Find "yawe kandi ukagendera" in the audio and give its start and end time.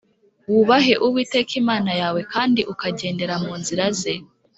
2.01-3.35